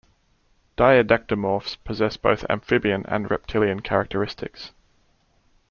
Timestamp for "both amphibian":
2.17-3.05